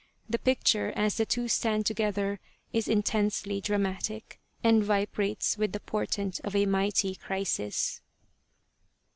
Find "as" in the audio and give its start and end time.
0.95-1.17